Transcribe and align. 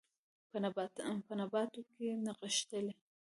په 1.27 1.33
نباتو 1.39 1.81
کې 1.93 2.07
نغښتلي 2.25 2.93